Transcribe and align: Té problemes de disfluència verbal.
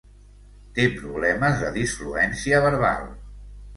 Té 0.77 0.87
problemes 0.95 1.61
de 1.65 1.69
disfluència 1.77 2.63
verbal. 2.67 3.05